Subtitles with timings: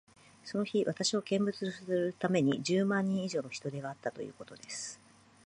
[0.43, 4.99] その日、私を見物するために、十万人以上の人出があったということです。